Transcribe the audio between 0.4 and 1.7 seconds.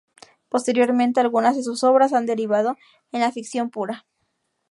Posteriormente algunas de